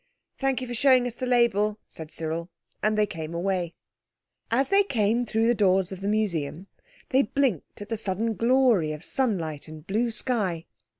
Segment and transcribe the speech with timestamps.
[0.39, 2.49] "Thank you for showing us the label," said Cyril.
[2.81, 3.75] And they came away.
[4.49, 6.65] As they came through the doors of the Museum
[7.09, 10.65] they blinked at the sudden glory of sunlight and blue sky.